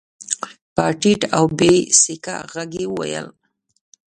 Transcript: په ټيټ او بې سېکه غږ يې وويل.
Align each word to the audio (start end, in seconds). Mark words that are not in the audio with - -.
په 0.75 0.85
ټيټ 1.01 1.21
او 1.37 1.45
بې 1.57 1.73
سېکه 2.01 2.35
غږ 2.51 2.71
يې 2.79 2.85
وويل. 2.89 3.27